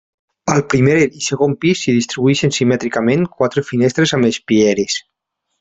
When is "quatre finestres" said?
3.37-4.19